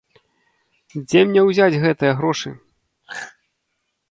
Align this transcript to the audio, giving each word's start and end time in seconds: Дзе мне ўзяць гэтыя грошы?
Дзе 1.01 1.19
мне 1.31 1.41
ўзяць 1.49 1.81
гэтыя 1.83 2.13
грошы? 2.23 2.49